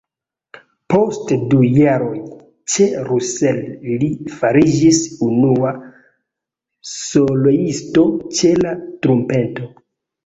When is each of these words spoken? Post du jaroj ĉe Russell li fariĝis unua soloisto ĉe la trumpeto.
Post 0.93 1.33
du 1.51 1.59
jaroj 1.79 2.21
ĉe 2.75 2.87
Russell 3.09 3.61
li 4.03 4.09
fariĝis 4.39 5.03
unua 5.27 5.75
soloisto 6.95 8.09
ĉe 8.41 8.55
la 8.67 8.77
trumpeto. 9.05 9.71